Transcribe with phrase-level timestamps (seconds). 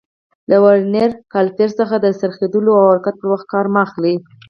[0.49, 4.15] له ورنیر کالیپر څخه د څرخېدلو او حرکت پر وخت کار مه اخلئ.